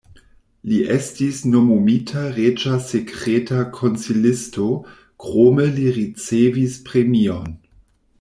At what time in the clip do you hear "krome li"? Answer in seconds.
5.27-5.85